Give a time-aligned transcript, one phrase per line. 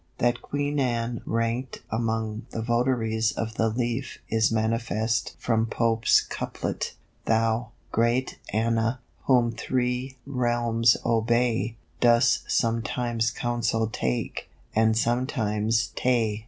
[0.17, 6.95] That Queen Anne ranked among the votaries of the leaf is manifest from Pope's couplet:
[7.27, 16.39] "Thou, great Anna, whom three realms obey, Dost sometimes counsel take, and sometimes Tay."